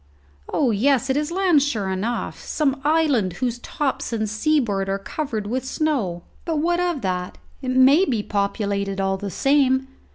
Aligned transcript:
Oh 0.51 0.71
yes, 0.71 1.11
it 1.11 1.15
is 1.15 1.31
land, 1.31 1.61
sure 1.61 1.91
enough! 1.91 2.39
some 2.43 2.81
island 2.83 3.33
whose 3.33 3.59
tops 3.59 4.11
and 4.11 4.27
seaboard 4.27 4.89
are 4.89 4.97
covered 4.97 5.45
with 5.45 5.63
snow. 5.63 6.23
But 6.43 6.57
what 6.57 6.79
of 6.79 7.01
that? 7.01 7.37
It 7.61 7.69
may 7.69 8.05
be 8.05 8.23
populated 8.23 8.99
all 8.99 9.17
the 9.17 9.29
same. 9.29 9.87